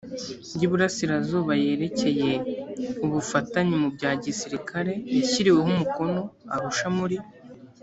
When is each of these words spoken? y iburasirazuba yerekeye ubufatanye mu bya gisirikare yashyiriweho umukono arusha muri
y 0.59 0.61
iburasirazuba 0.65 1.51
yerekeye 1.63 2.31
ubufatanye 3.05 3.75
mu 3.81 3.89
bya 3.95 4.11
gisirikare 4.23 4.91
yashyiriweho 5.17 5.67
umukono 5.73 6.19
arusha 6.53 6.87
muri 6.97 7.17